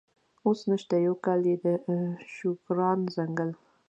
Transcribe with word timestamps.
اوس 0.45 0.59
نشته، 0.71 0.95
یو 1.07 1.15
کال 1.25 1.41
یې 1.49 1.55
د 1.65 1.67
شوکران 2.35 2.99
ځنګل. 3.15 3.49